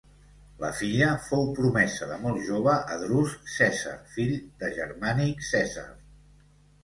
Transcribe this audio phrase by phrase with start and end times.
[0.61, 5.87] La filla fou promesa de molt jove a Drus Cèsar, fill de Germànic Cèsar.